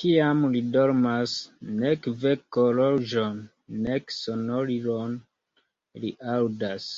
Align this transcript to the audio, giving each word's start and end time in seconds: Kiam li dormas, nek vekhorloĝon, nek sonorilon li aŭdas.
Kiam 0.00 0.42
li 0.54 0.60
dormas, 0.74 1.36
nek 1.84 2.08
vekhorloĝon, 2.26 3.40
nek 3.88 4.14
sonorilon 4.18 5.16
li 6.06 6.14
aŭdas. 6.36 6.92